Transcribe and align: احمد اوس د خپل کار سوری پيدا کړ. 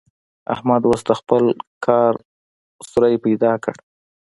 احمد 0.53 0.81
اوس 0.87 1.01
د 1.07 1.09
خپل 1.19 1.43
کار 1.85 2.13
سوری 2.89 3.15
پيدا 3.25 3.53
کړ. 3.63 3.75